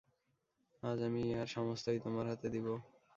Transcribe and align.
আজ 0.83 0.99
আমি 1.01 1.19
ইহার 1.23 1.47
সমস্তই 1.47 1.99
তোমার 1.99 2.25
হাতে 2.27 2.47
দিব। 2.49 2.67